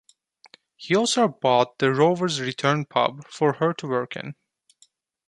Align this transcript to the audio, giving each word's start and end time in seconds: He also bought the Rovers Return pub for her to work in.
He 0.77 0.95
also 0.95 1.27
bought 1.27 1.77
the 1.77 1.93
Rovers 1.93 2.41
Return 2.41 2.85
pub 2.85 3.23
for 3.27 3.53
her 3.53 3.71
to 3.75 3.87
work 3.87 4.15
in. 4.15 4.33